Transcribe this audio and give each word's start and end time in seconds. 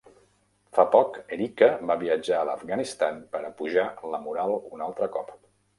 Fa 0.77 0.85
poc, 0.95 1.19
Ericka 1.37 1.69
va 1.91 1.99
viatjar 2.05 2.41
a 2.41 2.49
l'Afganistan 2.51 3.23
per 3.37 3.45
apujar 3.53 3.89
la 4.15 4.27
moral 4.27 4.61
un 4.77 4.89
altre 4.91 5.15
cop. 5.19 5.37